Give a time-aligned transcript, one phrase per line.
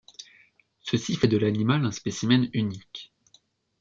[0.79, 3.13] Ceci fait de l’animal un spécimen unique.